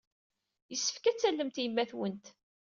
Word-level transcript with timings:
Yessefk 0.71 1.03
ad 1.05 1.17
tallemt 1.19 1.61
yemma-twent. 1.63 2.25